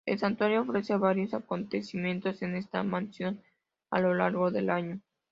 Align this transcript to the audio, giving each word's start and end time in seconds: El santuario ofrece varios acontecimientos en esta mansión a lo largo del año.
El 0.07 0.17
santuario 0.17 0.61
ofrece 0.63 0.95
varios 0.97 1.35
acontecimientos 1.35 2.41
en 2.41 2.55
esta 2.55 2.81
mansión 2.81 3.39
a 3.91 3.99
lo 3.99 4.15
largo 4.15 4.49
del 4.49 4.71
año. 4.71 4.99